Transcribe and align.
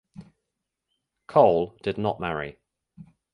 Cole 1.27 1.77
did 1.83 1.99
not 1.99 2.19
marry. 2.19 2.57